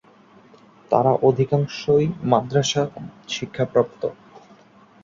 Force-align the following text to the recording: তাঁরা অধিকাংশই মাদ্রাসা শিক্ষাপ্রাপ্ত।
তাঁরা 0.91 1.11
অধিকাংশই 1.21 2.05
মাদ্রাসা 2.23 2.83
শিক্ষাপ্রাপ্ত। 3.27 4.01